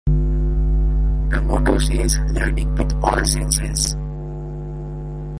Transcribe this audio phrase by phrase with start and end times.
[1.27, 3.95] The motto says: “learning with all senses”.